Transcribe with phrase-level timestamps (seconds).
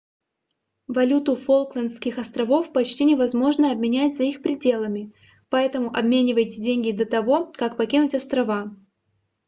[0.87, 5.13] валюту фолклендских островов почти невозможно обменять за их пределами
[5.51, 8.75] поэтому обменивайте деньги до того как покинуть острова